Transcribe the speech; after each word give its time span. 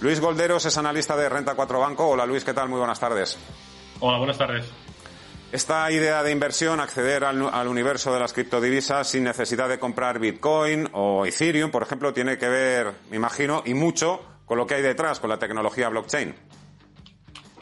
Luis 0.00 0.18
Golderos 0.18 0.64
es 0.64 0.78
analista 0.78 1.14
de 1.14 1.28
Renta 1.28 1.54
4 1.54 1.78
Banco. 1.78 2.08
Hola 2.08 2.24
Luis, 2.24 2.42
¿qué 2.42 2.54
tal? 2.54 2.70
Muy 2.70 2.78
buenas 2.78 2.98
tardes. 2.98 3.38
Hola, 4.00 4.16
buenas 4.16 4.38
tardes. 4.38 4.72
Esta 5.52 5.90
idea 5.90 6.22
de 6.22 6.30
inversión, 6.30 6.80
acceder 6.80 7.24
al, 7.24 7.42
al, 7.52 7.68
universo 7.68 8.14
de 8.14 8.20
las 8.20 8.32
criptodivisas 8.32 9.08
sin 9.10 9.24
necesidad 9.24 9.68
de 9.68 9.78
comprar 9.78 10.18
Bitcoin 10.18 10.88
o 10.92 11.26
Ethereum, 11.26 11.70
por 11.70 11.82
ejemplo, 11.82 12.14
tiene 12.14 12.38
que 12.38 12.48
ver, 12.48 12.92
me 13.10 13.16
imagino, 13.16 13.62
y 13.66 13.74
mucho 13.74 14.24
con 14.46 14.56
lo 14.56 14.66
que 14.66 14.76
hay 14.76 14.82
detrás, 14.82 15.20
con 15.20 15.28
la 15.28 15.38
tecnología 15.38 15.88
blockchain. 15.88 16.34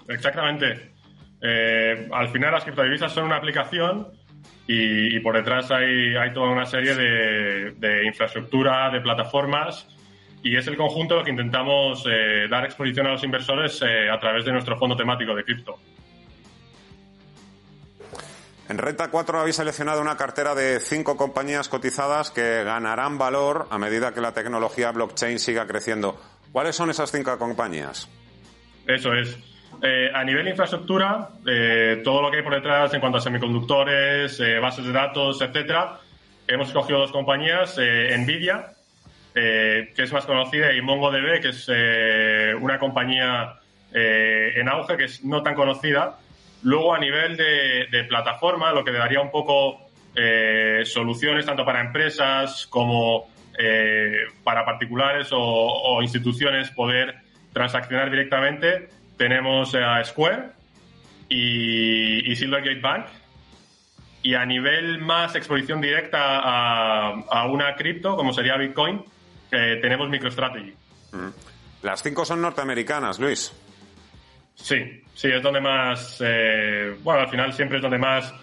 Exactamente. 0.07 0.93
Eh, 1.41 2.09
al 2.13 2.29
final 2.29 2.53
las 2.53 2.63
criptodivisas 2.63 3.11
son 3.13 3.25
una 3.25 3.37
aplicación 3.37 4.09
y, 4.67 5.17
y 5.17 5.21
por 5.21 5.35
detrás 5.35 5.71
hay, 5.71 6.15
hay, 6.15 6.33
toda 6.33 6.51
una 6.51 6.67
serie 6.67 6.95
de, 6.95 7.73
de 7.79 8.07
infraestructura, 8.07 8.91
de 8.91 9.01
plataformas 9.01 9.89
y 10.43 10.57
es 10.57 10.67
el 10.67 10.77
conjunto 10.77 11.17
lo 11.17 11.25
que 11.25 11.31
intentamos 11.31 12.05
eh, 12.07 12.47
dar 12.49 12.65
exposición 12.65 13.07
a 13.07 13.13
los 13.13 13.25
inversores 13.25 13.83
eh, 13.83 14.09
a 14.11 14.19
través 14.19 14.45
de 14.45 14.53
nuestro 14.53 14.79
fondo 14.79 14.97
temático 14.97 15.35
de 15.35 15.45
cripto. 15.45 15.79
En 18.69 18.77
Renta 18.77 19.11
4 19.11 19.41
habéis 19.41 19.57
seleccionado 19.57 20.01
una 20.03 20.17
cartera 20.17 20.55
de 20.55 20.79
cinco 20.79 21.17
compañías 21.17 21.69
cotizadas 21.69 22.31
que 22.31 22.63
ganarán 22.65 23.17
valor 23.17 23.67
a 23.71 23.79
medida 23.79 24.13
que 24.13 24.21
la 24.21 24.33
tecnología 24.33 24.93
blockchain 24.93 25.39
siga 25.39 25.67
creciendo. 25.67 26.21
¿Cuáles 26.53 26.77
son 26.77 26.91
esas 26.91 27.11
cinco 27.11 27.37
compañías? 27.39 28.09
Eso 28.87 29.15
es. 29.15 29.39
Eh, 29.83 30.11
a 30.13 30.23
nivel 30.23 30.45
de 30.45 30.51
infraestructura, 30.51 31.31
todo 32.05 32.21
lo 32.21 32.31
que 32.31 32.39
hay 32.39 32.43
por 32.43 32.55
detrás 32.55 32.93
en 32.93 33.01
cuanto 33.01 33.19
a 33.19 33.21
semiconductores, 33.21 34.39
bases 34.61 34.85
de 34.85 34.93
datos, 34.93 35.41
etcétera, 35.41 36.01
hemos 36.47 36.69
escogido 36.69 36.99
dos 36.99 37.13
compañías, 37.13 37.79
Nvidia, 37.79 38.78
eh, 39.41 39.93
que 39.95 40.03
es 40.03 40.13
más 40.13 40.27
conocida, 40.27 40.73
y 40.73 40.83
MongoDB, 40.83 41.41
que 41.41 41.51
es 41.51 41.71
eh, 41.73 42.53
una 42.61 42.77
compañía 42.77 43.55
eh, 43.95 44.55
en 44.57 44.69
auge, 44.69 44.97
que 44.97 45.05
es 45.05 45.25
no 45.25 45.45
tan 45.45 45.55
conocida. 45.55 46.19
Luego, 46.65 46.93
a 46.93 46.99
nivel 46.99 47.37
de, 47.37 47.87
de 47.89 48.03
plataforma, 48.05 48.73
lo 48.73 48.83
que 48.85 48.91
le 48.91 48.99
daría 48.99 49.21
un 49.21 49.31
poco 49.31 49.87
soluciones 50.85 51.47
tanto 51.47 51.65
para 51.65 51.81
empresas 51.81 52.67
como 52.67 53.29
para 54.43 54.65
particulares 54.65 55.29
o, 55.31 55.39
o, 55.39 56.03
instituciones 56.03 56.73
poder 56.73 57.15
transaccionar 57.53 58.11
directamente, 58.11 58.89
tenemos 59.17 59.77
a 59.77 60.03
Square 60.03 60.49
y, 61.29 62.29
y 62.29 62.35
Silvergate 62.35 62.81
Bank. 62.81 63.07
Y 64.25 64.35
a 64.35 64.45
nivel 64.45 64.99
más 64.99 65.37
exposición 65.37 65.81
directa 65.81 66.41
a 66.41 67.47
una 67.47 67.77
cripto, 67.77 68.17
como 68.17 68.33
sería 68.33 68.57
Bitcoin, 68.57 69.05
eh, 69.51 69.79
tenemos 69.81 70.09
MicroStrategy. 70.09 70.75
Mm. 71.13 71.29
Las 71.83 72.03
cinco 72.03 72.25
son 72.25 72.43
norteamericanas, 72.43 73.19
Luis. 73.19 73.53
Sí, 74.55 75.05
sí, 75.15 75.29
es 75.29 75.43
donde 75.43 75.61
más, 75.61 76.19
eh, 76.21 76.97
bueno, 77.03 77.21
al 77.21 77.29
final 77.29 77.53
siempre 77.53 77.79
es 77.79 77.83
donde 77.83 77.99
más 77.99 78.35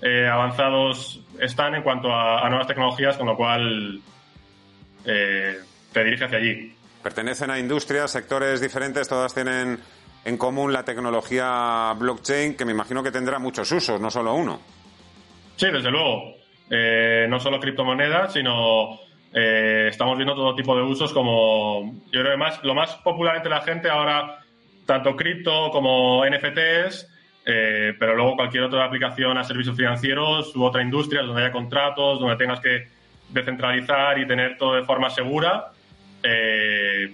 eh, 0.00 0.28
avanzados 0.28 1.20
están 1.40 1.74
en 1.74 1.82
cuanto 1.82 2.12
a, 2.12 2.46
a, 2.46 2.48
nuevas 2.48 2.68
tecnologías, 2.68 3.16
con 3.16 3.26
lo 3.26 3.36
cual 3.36 4.00
eh, 5.04 5.58
te 5.92 6.04
dirige 6.04 6.24
hacia 6.24 6.38
allí. 6.38 6.74
Pertenecen 7.02 7.50
a 7.50 7.58
industrias, 7.58 8.10
sectores 8.10 8.60
diferentes, 8.60 9.08
todas 9.08 9.34
tienen 9.34 9.78
en 10.24 10.38
común 10.38 10.72
la 10.72 10.84
tecnología 10.84 11.94
blockchain, 11.98 12.56
que 12.56 12.64
me 12.64 12.72
imagino 12.72 13.02
que 13.02 13.10
tendrá 13.10 13.38
muchos 13.38 13.70
usos, 13.70 14.00
no 14.00 14.10
solo 14.10 14.34
uno. 14.34 14.60
Sí, 15.56 15.66
desde 15.70 15.90
luego. 15.90 16.36
Eh, 16.70 17.26
no 17.28 17.38
solo 17.38 17.60
criptomonedas, 17.60 18.32
sino 18.32 18.98
eh, 19.36 19.88
estamos 19.90 20.16
viendo 20.16 20.36
todo 20.36 20.54
tipo 20.54 20.76
de 20.76 20.82
usos 20.82 21.12
como, 21.12 21.92
yo 22.12 22.20
creo 22.20 22.30
que 22.30 22.36
más, 22.36 22.62
lo 22.62 22.72
más 22.72 22.94
popular 22.96 23.34
entre 23.34 23.50
la 23.50 23.62
gente 23.62 23.90
ahora, 23.90 24.38
tanto 24.86 25.16
cripto 25.16 25.70
como 25.72 26.24
NFTs, 26.24 27.10
eh, 27.44 27.94
pero 27.98 28.14
luego 28.14 28.36
cualquier 28.36 28.62
otra 28.62 28.84
aplicación 28.84 29.36
a 29.36 29.42
servicios 29.42 29.76
financieros 29.76 30.54
u 30.54 30.62
otra 30.62 30.82
industria 30.82 31.22
donde 31.22 31.42
haya 31.42 31.52
contratos, 31.52 32.20
donde 32.20 32.36
tengas 32.36 32.60
que 32.60 32.86
descentralizar 33.28 34.20
y 34.20 34.26
tener 34.26 34.56
todo 34.56 34.76
de 34.76 34.84
forma 34.84 35.10
segura, 35.10 35.72
eh, 36.22 37.12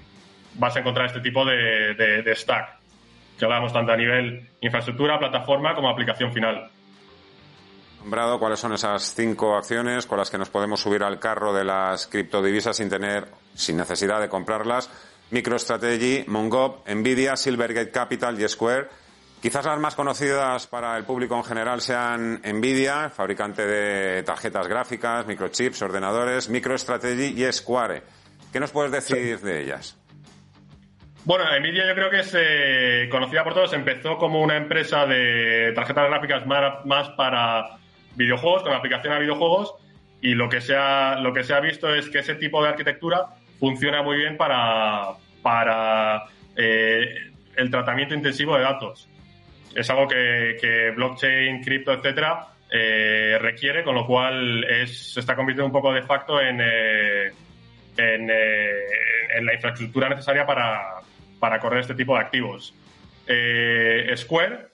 vas 0.57 0.77
a 0.77 0.81
encontrar 0.81 1.07
este 1.07 1.21
tipo 1.21 1.43
de, 1.47 1.95
de, 1.95 2.23
de 2.23 2.37
stack, 2.37 2.81
que 3.39 3.45
hablamos 3.47 3.73
tanto 3.73 3.93
a 3.93 3.97
nivel 3.97 4.47
infraestructura, 4.61 5.19
plataforma 5.19 5.75
como 5.75 5.89
aplicación 5.89 6.35
final 6.35 6.71
nombrado 8.01 8.39
cuáles 8.39 8.59
son 8.59 8.73
esas 8.73 9.15
cinco 9.15 9.57
acciones 9.57 10.07
con 10.07 10.19
las 10.19 10.31
que 10.31 10.39
nos 10.39 10.49
podemos 10.49 10.81
subir 10.81 11.03
al 11.03 11.19
carro 11.19 11.53
de 11.53 11.65
las 11.65 12.07
criptodivisas 12.07 12.77
sin 12.77 12.89
tener, 12.89 13.29
sin 13.55 13.77
necesidad 13.77 14.21
de 14.21 14.29
comprarlas. 14.29 14.91
MicroStrategy, 15.31 16.25
Mongob, 16.27 16.83
Nvidia, 16.89 17.37
Silvergate 17.37 17.91
Capital 17.91 18.41
y 18.41 18.49
Square. 18.49 18.89
Quizás 19.41 19.65
las 19.65 19.79
más 19.79 19.95
conocidas 19.95 20.67
para 20.67 20.97
el 20.97 21.05
público 21.05 21.37
en 21.37 21.45
general 21.45 21.81
sean 21.81 22.43
Nvidia, 22.43 23.11
fabricante 23.11 23.67
de 23.67 24.23
tarjetas 24.23 24.67
gráficas, 24.67 25.27
microchips, 25.27 25.81
ordenadores, 25.83 26.49
MicroStrategy 26.49 27.43
y 27.43 27.53
Square. 27.53 28.03
¿Qué 28.53 28.61
nos 28.61 28.71
puedes 28.71 28.93
decir 28.93 29.39
sí. 29.39 29.47
de 29.47 29.63
ellas? 29.63 29.97
Bueno, 31.25 31.45
Nvidia 31.61 31.87
yo 31.87 31.95
creo 31.95 32.11
que 32.11 32.21
es 32.21 32.35
eh, 32.37 33.09
conocida 33.11 33.45
por 33.45 33.55
todos. 33.55 33.73
Empezó 33.73 34.17
como 34.17 34.43
una 34.43 34.57
empresa 34.57 35.07
de 35.07 35.73
tarjetas 35.75 36.09
gráficas 36.09 36.47
más, 36.47 36.85
más 36.85 37.11
para 37.11 37.80
videojuegos, 38.17 38.63
con 38.63 38.73
aplicación 38.73 39.13
a 39.13 39.19
videojuegos, 39.19 39.75
y 40.23 40.35
lo 40.35 40.49
que 40.49 40.61
se 40.61 40.77
ha, 40.77 41.19
lo 41.21 41.33
que 41.33 41.45
se 41.45 41.55
ha 41.55 41.61
visto 41.61 41.95
es 41.95 42.09
que 42.11 42.19
ese 42.19 42.35
tipo 42.35 42.63
de 42.63 42.69
arquitectura 42.69 43.27
funciona 43.59 44.03
muy 44.03 44.19
bien 44.19 44.37
para, 44.37 45.13
para 45.43 46.25
eh, 46.57 47.31
el 47.57 47.71
tratamiento 47.71 48.15
intensivo 48.15 48.57
de 48.57 48.63
datos. 48.63 49.09
Es 49.75 49.89
algo 49.89 50.09
que, 50.09 50.93
blockchain, 50.95 51.63
cripto, 51.63 51.93
etcétera, 51.93 52.49
eh, 52.71 53.39
requiere, 53.41 53.83
con 53.83 53.95
lo 53.95 54.07
cual 54.07 54.65
es, 54.65 55.15
se 55.15 55.21
está 55.21 55.35
convirtiendo 55.35 55.67
un 55.67 55.73
poco 55.73 55.93
de 55.93 56.03
facto 56.03 56.41
en, 56.41 56.61
eh, 56.61 57.33
en, 57.97 58.31
en 58.31 59.47
la 59.47 59.55
infraestructura 59.55 60.09
necesaria 60.09 60.45
para, 60.45 60.97
para 61.39 61.59
correr 61.61 61.81
este 61.81 61.95
tipo 61.95 62.15
de 62.15 62.21
activos. 62.21 62.75
Square, 64.17 64.67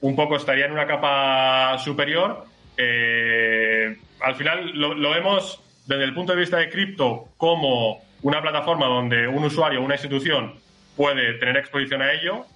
un 0.00 0.16
poco 0.16 0.36
estaría 0.36 0.64
en 0.64 0.72
una 0.72 0.86
capa 0.86 1.76
superior, 1.78 2.46
eh, 2.82 3.98
al 4.20 4.34
final 4.36 4.70
lo, 4.72 4.94
lo, 4.94 5.10
vemos 5.10 5.62
desde 5.86 6.04
el 6.04 6.14
punto 6.14 6.32
de 6.32 6.40
vista 6.40 6.56
de 6.56 6.70
cripto 6.70 7.28
como 7.36 8.00
una 8.22 8.40
plataforma 8.40 8.86
donde 8.86 9.28
un 9.28 9.44
usuario, 9.44 9.82
una 9.82 9.96
institución 9.96 10.54
puede 10.96 11.34
tener 11.34 11.58
exposición 11.58 12.00
a 12.00 12.12
ello 12.12 12.46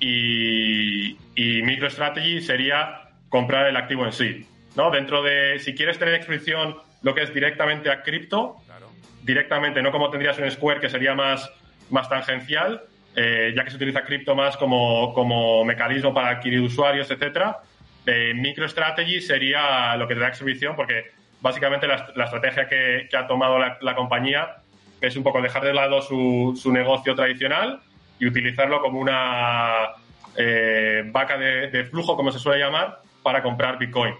y, 0.00 1.16
y 1.34 1.62
MicroStrategy 1.62 2.42
sería 2.42 3.08
comprar 3.30 3.66
el 3.66 3.76
activo 3.76 4.04
en 4.04 4.12
sí. 4.12 4.46
¿no? 4.76 4.90
Dentro 4.90 5.22
de, 5.22 5.58
si 5.60 5.74
quieres 5.74 5.98
tener 5.98 6.14
exposición 6.14 6.76
lo 7.00 7.14
que 7.14 7.22
es 7.22 7.32
directamente 7.32 7.90
a 7.90 8.02
cripto, 8.02 8.56
claro. 8.66 8.90
directamente, 9.22 9.80
no 9.80 9.92
como 9.92 10.10
tendrías 10.10 10.38
un 10.38 10.50
Square 10.50 10.80
que 10.80 10.90
sería 10.90 11.14
más, 11.14 11.50
más 11.88 12.08
tangencial, 12.10 12.82
eh, 13.16 13.54
ya 13.56 13.64
que 13.64 13.70
se 13.70 13.76
utiliza 13.76 14.02
cripto 14.02 14.34
más 14.34 14.58
como, 14.58 15.14
como 15.14 15.64
mecanismo 15.64 16.12
para 16.12 16.30
adquirir 16.30 16.60
usuarios, 16.60 17.10
etcétera 17.10 17.62
eh, 18.06 18.32
MicroStrategy 18.34 19.20
sería 19.20 19.96
lo 19.96 20.06
que 20.06 20.14
te 20.14 20.20
da 20.20 20.28
exhibición, 20.28 20.76
porque 20.76 21.10
básicamente 21.40 21.86
la, 21.86 22.12
la 22.14 22.24
estrategia 22.24 22.68
que, 22.68 23.06
que, 23.10 23.16
ha 23.16 23.26
tomado 23.26 23.58
la, 23.58 23.78
la, 23.80 23.94
compañía 23.94 24.56
es 25.00 25.16
un 25.16 25.22
poco 25.22 25.40
dejar 25.40 25.64
de 25.64 25.74
lado 25.74 26.00
su, 26.02 26.58
su 26.60 26.72
negocio 26.72 27.14
tradicional 27.14 27.80
y 28.18 28.26
utilizarlo 28.26 28.80
como 28.80 28.98
una 28.98 29.90
eh, 30.36 31.02
vaca 31.06 31.36
de, 31.36 31.70
de, 31.70 31.84
flujo, 31.84 32.16
como 32.16 32.30
se 32.32 32.38
suele 32.38 32.64
llamar, 32.64 33.00
para 33.22 33.42
comprar 33.42 33.78
Bitcoin. 33.78 34.14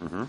Uh 0.00 0.04
-huh. 0.04 0.28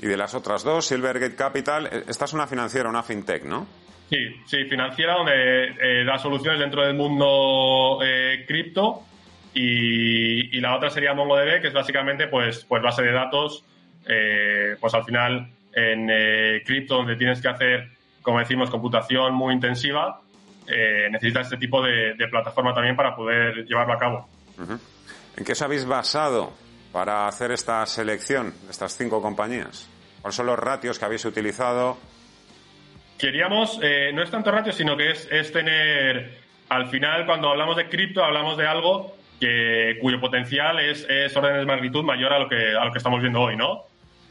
Y 0.00 0.06
de 0.06 0.16
las 0.16 0.34
otras 0.34 0.64
dos, 0.64 0.86
Silvergate 0.86 1.36
Capital, 1.36 1.86
eh, 1.86 2.04
esta 2.08 2.24
es 2.24 2.32
una 2.32 2.46
financiera, 2.46 2.88
una 2.88 3.02
fintech, 3.02 3.44
¿no? 3.44 3.66
Sí, 4.10 4.18
sí, 4.46 4.64
financiera 4.64 5.14
donde 5.14 5.68
eh, 5.80 6.04
da 6.04 6.18
soluciones 6.18 6.60
dentro 6.60 6.84
del 6.84 6.94
mundo 6.94 7.98
eh, 8.04 8.44
cripto 8.46 9.04
y, 9.54 10.56
y, 10.56 10.60
la 10.60 10.76
otra 10.76 10.90
sería 10.90 11.14
MongoDB, 11.14 11.60
que 11.60 11.68
es 11.68 11.74
básicamente 11.74 12.26
pues, 12.28 12.64
pues 12.64 12.82
base 12.82 13.02
de 13.02 13.12
datos, 13.12 13.64
eh, 14.06 14.76
pues 14.80 14.94
al 14.94 15.04
final 15.04 15.50
en 15.74 16.08
eh, 16.10 16.62
cripto 16.64 16.96
donde 16.96 17.16
tienes 17.16 17.40
que 17.40 17.48
hacer, 17.48 17.90
como 18.22 18.38
decimos, 18.38 18.70
computación 18.70 19.34
muy 19.34 19.54
intensiva, 19.54 20.20
eh, 20.66 21.08
necesita 21.10 21.40
este 21.40 21.56
tipo 21.56 21.82
de, 21.82 22.14
plataforma 22.30 22.74
también 22.74 22.96
para 22.96 23.14
poder 23.14 23.64
llevarlo 23.66 23.94
a 23.94 23.98
cabo. 23.98 24.28
¿En 25.36 25.44
qué 25.44 25.52
os 25.52 25.62
habéis 25.62 25.84
basado 25.86 26.52
para 26.92 27.26
hacer 27.26 27.52
esta 27.52 27.84
selección 27.86 28.54
de 28.64 28.70
estas 28.70 28.96
cinco 28.96 29.20
compañías? 29.20 29.88
¿Cuáles 30.20 30.36
son 30.36 30.46
los 30.46 30.58
ratios 30.58 30.98
que 30.98 31.04
habéis 31.04 31.24
utilizado? 31.24 31.98
Queríamos, 33.18 33.78
eh, 33.82 34.12
no 34.12 34.22
es 34.22 34.30
tanto 34.30 34.50
ratio, 34.50 34.72
sino 34.72 34.96
que 34.96 35.10
es, 35.10 35.28
es 35.30 35.52
tener, 35.52 36.38
al 36.68 36.88
final, 36.88 37.26
cuando 37.26 37.48
hablamos 37.50 37.76
de 37.76 37.88
cripto, 37.88 38.22
hablamos 38.22 38.56
de 38.56 38.66
algo 38.66 39.16
que, 39.42 39.98
cuyo 40.00 40.20
potencial 40.20 40.78
es, 40.78 41.04
es 41.10 41.36
órdenes 41.36 41.58
de 41.58 41.66
magnitud 41.66 42.04
mayor 42.04 42.32
a 42.32 42.38
lo 42.38 42.48
que, 42.48 42.76
a 42.76 42.84
lo 42.84 42.92
que 42.92 42.98
estamos 42.98 43.20
viendo 43.20 43.40
hoy, 43.40 43.56
¿no? 43.56 43.82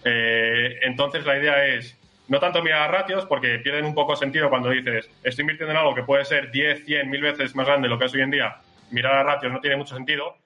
Eh, 0.06 0.80
entonces, 0.84 1.26
la 1.26 1.38
idea 1.38 1.66
es 1.66 1.98
no 2.30 2.40
tanto 2.40 2.64
mirar 2.64 2.90
ratios, 2.90 3.26
porque 3.26 3.60
pierden 3.60 3.84
un 3.84 3.94
poco 3.94 4.16
sentido 4.16 4.50
cuando 4.50 4.70
dices, 4.70 5.10
estoy 5.22 5.44
invirtiendo 5.44 5.74
en 5.74 5.80
algo 5.80 5.94
que 5.94 6.04
puede 6.04 6.24
ser 6.24 6.50
10, 6.50 6.86
100, 6.86 7.10
mil 7.10 7.22
veces 7.22 7.54
más 7.58 7.68
grande 7.68 7.90
de 7.90 7.94
lo 7.94 8.00
que 8.00 8.06
es 8.06 8.14
hoy 8.14 8.22
en 8.22 8.32
día. 8.32 8.56
Mirar 8.90 9.16
a 9.16 9.24
ratios 9.24 9.52
no 9.52 9.60
tiene 9.60 9.76
mucho 9.76 9.96
sentido, 9.96 10.38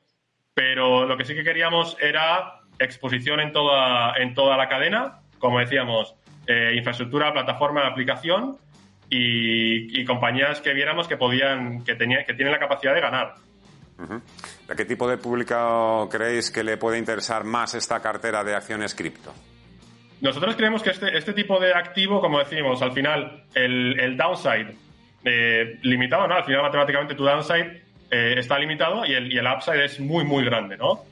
pero 0.55 1.05
lo 1.05 1.15
que 1.15 1.25
sí 1.25 1.35
que 1.35 1.43
queríamos 1.43 1.95
era 2.01 2.61
exposición 2.79 3.39
en 3.41 3.51
toda, 3.51 4.15
en 4.17 4.33
toda 4.33 4.57
la 4.57 4.67
cadena, 4.67 5.19
como 5.37 5.59
decíamos, 5.59 6.15
eh, 6.47 6.73
infraestructura, 6.75 7.31
plataforma, 7.31 7.85
aplicación 7.85 8.57
y, 9.11 10.03
compañías 10.05 10.59
que 10.61 10.73
viéramos 10.73 11.07
que 11.07 11.17
podían, 11.17 11.83
que, 11.83 11.93
tenía, 11.93 12.25
que 12.25 12.33
tienen 12.33 12.51
la 12.51 12.59
capacidad 12.59 12.95
de 12.95 13.01
ganar. 13.01 13.35
¿A 13.97 14.75
qué 14.75 14.85
tipo 14.85 15.07
de 15.07 15.17
público 15.17 16.09
creéis 16.11 16.51
que 16.51 16.63
le 16.63 16.77
puede 16.77 16.97
interesar 16.97 17.43
más 17.43 17.73
esta 17.75 18.01
cartera 18.01 18.43
de 18.43 18.55
acciones 18.55 18.93
cripto? 18.93 19.33
Nosotros 20.21 20.55
creemos 20.55 20.81
que 20.81 20.91
este, 20.91 21.17
este 21.17 21.33
tipo 21.33 21.59
de 21.59 21.73
activo, 21.73 22.19
como 22.19 22.39
decimos, 22.39 22.81
al 22.81 22.93
final 22.93 23.43
el, 23.53 24.17
downside 24.17 24.75
eh, 25.23 25.79
limitado, 25.81 26.27
¿no? 26.27 26.35
Al 26.35 26.45
final 26.45 26.63
matemáticamente 26.63 27.15
tu 27.15 27.23
downside 27.23 27.83
eh, 28.11 28.35
está 28.37 28.57
limitado 28.57 29.05
y 29.05 29.13
el, 29.13 29.31
y 29.31 29.37
el, 29.37 29.47
upside 29.47 29.85
es 29.85 29.99
muy, 29.99 30.23
muy 30.23 30.43
grande, 30.45 30.77
¿no? 30.77 31.03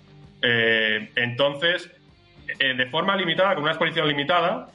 Eh, 0.42 1.12
entonces, 1.16 1.90
de 2.60 2.86
forma 2.88 3.16
limitada, 3.16 3.54
con 3.54 3.64
una 3.64 3.72
exposición 3.72 4.08
limitada, 4.08 4.68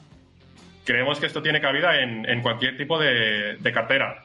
creemos 0.83 1.19
que 1.19 1.27
esto 1.27 1.41
tiene 1.41 1.61
cabida 1.61 1.99
en, 2.01 2.41
cualquier 2.41 2.75
tipo 2.75 2.97
de, 2.97 3.71
cartera. 3.73 4.23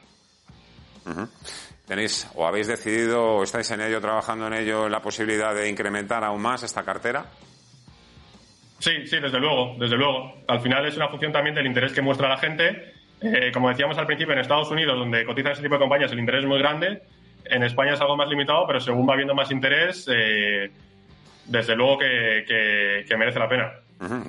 ¿Tenéis 1.87 2.27
o 2.33 2.47
habéis 2.47 2.67
decidido 2.67 3.23
o 3.23 3.43
estáis 3.43 3.69
en 3.71 3.81
ello, 3.81 4.01
trabajando 4.01 4.47
en 4.47 4.53
ello, 4.53 4.89
la 4.89 5.01
posibilidad 5.01 5.53
de 5.53 5.69
incrementar 5.69 6.23
aún 6.23 6.41
más 6.41 6.63
esta 6.63 6.83
cartera? 6.83 7.25
Sí, 8.79 9.05
sí, 9.05 9.19
desde 9.19 9.39
luego, 9.39 9.75
desde 9.79 9.95
luego. 9.95 10.33
Al 10.47 10.59
final 10.61 10.85
es 10.85 10.97
una 10.97 11.07
función 11.09 11.31
también 11.31 11.55
del 11.55 11.67
interés 11.67 11.93
que 11.93 12.01
muestra 12.01 12.27
la 12.27 12.37
gente. 12.37 12.93
Eh, 13.21 13.51
como 13.53 13.69
decíamos 13.69 13.97
al 13.97 14.05
principio, 14.05 14.33
en 14.33 14.39
Estados 14.39 14.69
Unidos, 14.71 14.97
donde 14.97 15.25
cotizan 15.25 15.53
ese 15.53 15.61
tipo 15.61 15.75
de 15.75 15.79
compañías, 15.79 16.11
el 16.11 16.19
interés 16.19 16.41
es 16.41 16.47
muy 16.47 16.59
grande. 16.59 17.03
En 17.45 17.63
España 17.63 17.93
es 17.93 18.01
algo 18.01 18.17
más 18.17 18.27
limitado, 18.29 18.65
pero 18.65 18.79
según 18.79 19.07
va 19.07 19.13
habiendo 19.13 19.35
más 19.35 19.51
interés, 19.51 20.07
eh, 20.11 20.71
desde 21.45 21.75
luego 21.75 21.99
que, 21.99 23.05
merece 23.17 23.39
la 23.39 23.47
pena. 23.47 23.71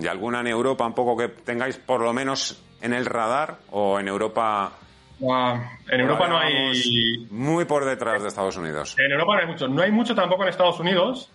¿Y 0.01 0.07
alguna 0.07 0.41
en 0.41 0.47
Europa 0.49 0.87
un 0.87 0.95
poco 0.95 1.17
que 1.17 1.29
tengáis 1.29 1.79
por 1.79 2.03
lo 2.03 2.13
menos 2.13 2.63
en 2.83 2.93
el 2.93 3.07
radar 3.07 3.57
o 3.71 3.99
en 3.99 4.09
Europa? 4.09 4.73
En 5.21 6.01
Europa 6.01 6.29
no 6.29 6.39
hay... 6.39 7.27
Muy 7.31 7.65
por 7.65 7.85
detrás 7.85 8.23
de 8.23 8.29
Estados 8.29 8.57
Unidos. 8.57 8.97
En 8.99 9.11
Europa 9.11 9.35
no 9.35 9.41
hay 9.41 9.47
mucho. 9.47 9.69
No 9.69 9.83
hay 9.83 9.91
mucho 9.91 10.15
tampoco 10.15 10.43
en 10.43 10.51
Estados 10.51 10.79
Unidos. 10.81 11.31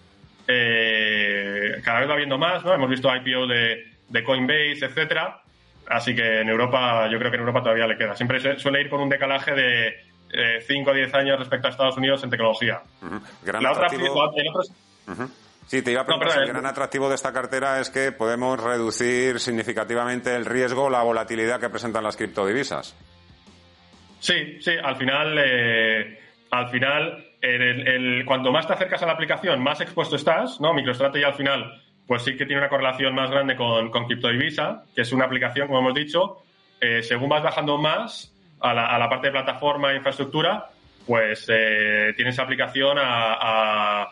Eh, 0.47 1.81
cada 1.83 1.99
vez 1.99 2.09
va 2.09 2.13
habiendo 2.13 2.37
más, 2.37 2.63
¿no? 2.63 2.73
Hemos 2.73 2.89
visto 2.89 3.09
IPO 3.13 3.47
de, 3.47 4.23
Coinbase, 4.23 4.85
etcétera. 4.85 5.41
Así 5.87 6.15
que 6.15 6.41
en 6.41 6.49
Europa, 6.49 7.09
yo 7.11 7.17
creo 7.17 7.31
que 7.31 7.35
en 7.35 7.41
Europa 7.41 7.63
todavía 7.63 7.87
le 7.87 7.97
queda. 7.97 8.15
Siempre 8.15 8.39
suele 8.59 8.81
ir 8.81 8.89
con 8.89 9.01
un 9.01 9.09
decalaje 9.09 9.51
de 9.53 10.61
5 10.67 10.89
o 10.89 10.93
10 10.93 11.13
años 11.15 11.39
respecto 11.39 11.67
a 11.67 11.71
Estados 11.71 11.97
Unidos 11.97 12.23
en 12.23 12.29
tecnología. 12.29 12.81
gran 13.43 13.65
atractivo... 13.65 14.31
Sí, 15.67 15.81
te 15.81 15.91
iba 15.91 16.01
a 16.01 16.05
preguntar, 16.05 16.41
el 16.41 16.49
gran 16.49 16.65
atractivo 16.65 17.07
de 17.07 17.15
esta 17.15 17.31
cartera 17.31 17.79
es 17.79 17.89
que 17.89 18.11
podemos 18.11 18.61
reducir 18.61 19.39
significativamente 19.39 20.35
el 20.35 20.45
riesgo, 20.45 20.89
la 20.89 21.01
volatilidad 21.01 21.61
que 21.61 21.69
presentan 21.69 22.03
las 22.03 22.17
criptodivisas. 22.17 22.93
Sí, 24.21 24.61
sí, 24.61 24.71
al 24.81 24.95
final, 24.95 25.35
eh, 25.43 26.19
al 26.51 26.69
final 26.69 27.25
el, 27.41 28.23
cuanto 28.23 28.51
más 28.51 28.67
te 28.67 28.73
acercas 28.73 29.01
a 29.01 29.07
la 29.07 29.13
aplicación, 29.13 29.61
más 29.61 29.81
expuesto 29.81 30.15
estás, 30.15 30.61
¿no? 30.61 30.73
MicroStrategy 30.73 31.23
al 31.23 31.33
final, 31.33 31.81
pues 32.05 32.21
sí 32.21 32.37
que 32.37 32.45
tiene 32.45 32.61
una 32.61 32.69
correlación 32.69 33.15
más 33.15 33.31
grande 33.31 33.55
con, 33.55 33.89
con 33.89 34.05
CryptoDivisa, 34.05 34.83
que 34.95 35.01
es 35.01 35.11
una 35.11 35.25
aplicación, 35.25 35.67
como 35.67 35.79
hemos 35.79 35.95
dicho, 35.95 36.43
eh, 36.79 37.01
según 37.01 37.29
vas 37.29 37.41
bajando 37.41 37.79
más 37.79 38.31
a 38.59 38.73
la, 38.75 39.09
parte 39.09 39.27
de 39.27 39.31
plataforma 39.31 39.91
e 39.91 39.95
infraestructura, 39.95 40.69
pues 41.07 41.47
eh, 41.49 42.13
tienes 42.15 42.37
aplicación 42.37 42.97
a, 42.99 44.07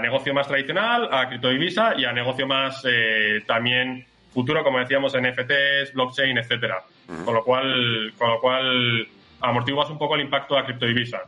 negocio 0.00 0.34
más 0.34 0.48
tradicional, 0.48 1.08
a 1.12 1.28
CryptoDivisa 1.28 1.94
y 1.96 2.04
a 2.04 2.12
negocio 2.12 2.46
más 2.46 2.84
eh, 2.88 3.42
también 3.46 4.04
futuro, 4.32 4.64
como 4.64 4.80
decíamos, 4.80 5.12
NFTs, 5.16 5.92
blockchain, 5.92 6.38
etcétera. 6.38 6.82
Con 7.06 7.34
lo 7.34 7.44
cual, 7.44 8.12
con 8.16 8.30
lo 8.30 8.40
cual 8.40 9.08
amortiguas 9.40 9.90
un 9.90 9.98
poco 9.98 10.14
el 10.14 10.22
impacto 10.22 10.56
a 10.56 10.64
CryptoDivisa. 10.64 11.20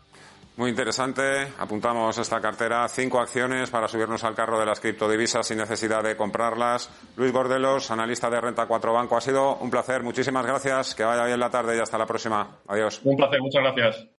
Muy 0.56 0.70
interesante. 0.70 1.48
Apuntamos 1.58 2.16
esta 2.16 2.40
cartera. 2.40 2.86
Cinco 2.88 3.18
acciones 3.18 3.70
para 3.70 3.88
subirnos 3.88 4.22
al 4.22 4.36
carro 4.36 4.58
de 4.60 4.66
las 4.66 4.78
criptodivisas 4.78 5.48
sin 5.48 5.58
necesidad 5.58 6.02
de 6.04 6.16
comprarlas. 6.16 6.90
Luis 7.16 7.32
Gordelos, 7.32 7.90
analista 7.90 8.30
de 8.30 8.40
Renta 8.40 8.66
4 8.66 8.92
Banco. 8.92 9.16
Ha 9.16 9.20
sido 9.20 9.56
un 9.56 9.68
placer. 9.68 10.04
Muchísimas 10.04 10.46
gracias. 10.46 10.94
Que 10.94 11.02
vaya 11.02 11.24
bien 11.24 11.40
la 11.40 11.50
tarde 11.50 11.76
y 11.76 11.80
hasta 11.80 11.98
la 11.98 12.06
próxima. 12.06 12.58
Adiós. 12.68 13.00
Un 13.02 13.16
placer. 13.16 13.40
Muchas 13.40 13.62
gracias. 13.62 14.06